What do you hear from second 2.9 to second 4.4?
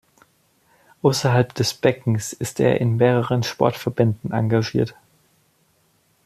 mehreren Sportverbänden